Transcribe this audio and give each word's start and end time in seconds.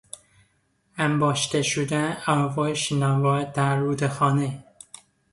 انباشته 0.97 1.61
شدن 1.61 2.17
الوار 2.27 2.73
شناور 2.73 3.43
در 3.43 3.77
رودخانه 3.77 4.63